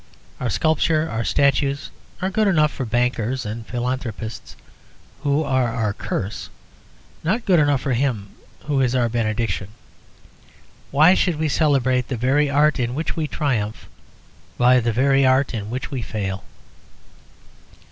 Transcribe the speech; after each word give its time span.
Our 0.39 0.49
sculpture, 0.49 1.07
our 1.07 1.23
statues, 1.23 1.91
are 2.23 2.31
good 2.31 2.47
enough 2.47 2.71
for 2.71 2.87
bankers 2.87 3.45
and 3.45 3.67
philanthropists, 3.67 4.55
who 5.21 5.43
are 5.43 5.67
our 5.71 5.93
curse: 5.93 6.49
not 7.23 7.45
good 7.45 7.59
enough 7.59 7.81
for 7.81 7.93
him, 7.93 8.29
who 8.63 8.81
is 8.81 8.95
our 8.95 9.09
benediction. 9.09 9.67
Why 10.89 11.13
should 11.13 11.35
we 11.35 11.49
celebrate 11.49 12.07
the 12.07 12.17
very 12.17 12.49
art 12.49 12.79
in 12.79 12.95
which 12.95 13.15
we 13.15 13.27
triumph 13.27 13.87
by 14.57 14.79
the 14.79 14.91
very 14.91 15.23
art 15.23 15.53
in 15.53 15.69
which 15.69 15.91
we 15.91 16.01
fail? 16.01 16.45